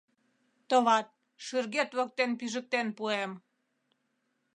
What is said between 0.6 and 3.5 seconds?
Товат, шӱргет воктен пижыктен пуэм.